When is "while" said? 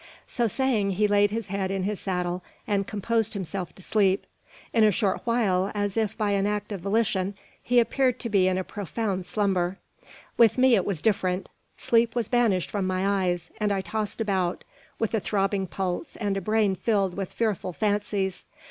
5.25-5.71